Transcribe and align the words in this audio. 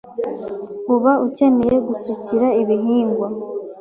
Uba 0.95 1.11
ucyeneye 1.25 1.77
gusukira 1.87 2.47
ibihingwa 2.61 3.27